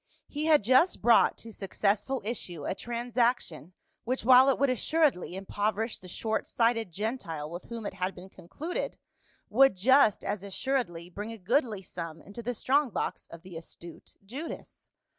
[0.27, 3.73] He had just brought to successful issue a transaction
[4.03, 8.31] which, while it would assuredly impoverish the short sighted Gentile with whom it had been
[8.31, 8.97] concluded,
[9.47, 13.55] would just as assur edly bring a goodly sum into the strong box of the
[13.55, 14.87] astute Judas.